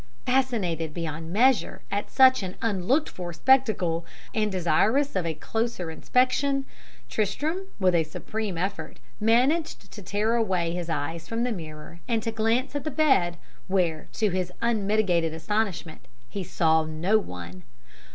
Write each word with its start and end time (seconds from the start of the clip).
"Fascinated 0.25 0.95
beyond 0.95 1.31
measure 1.31 1.83
at 1.91 2.09
such 2.09 2.41
an 2.41 2.55
unlooked 2.63 3.07
for 3.07 3.31
spectacle, 3.33 4.03
and 4.33 4.51
desirous 4.51 5.15
of 5.15 5.27
a 5.27 5.35
closer 5.35 5.91
inspection, 5.91 6.65
Tristram, 7.07 7.67
with 7.79 7.93
a 7.93 8.03
supreme 8.03 8.57
effort, 8.57 8.97
managed 9.19 9.91
to 9.91 10.01
tear 10.01 10.33
away 10.33 10.73
his 10.73 10.89
eyes 10.89 11.27
from 11.27 11.43
the 11.43 11.51
mirror 11.51 11.99
and 12.07 12.23
to 12.23 12.31
glance 12.31 12.75
at 12.75 12.83
the 12.83 12.89
bed, 12.89 13.37
where, 13.67 14.07
to 14.13 14.31
his 14.31 14.51
unmitigated 14.59 15.35
astonishment, 15.35 16.07
he 16.27 16.43
saw 16.43 16.83
no 16.83 17.19
one. 17.19 17.61